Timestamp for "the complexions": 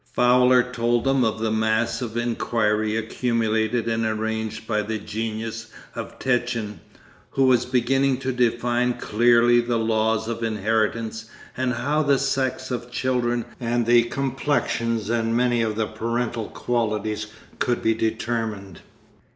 13.85-15.07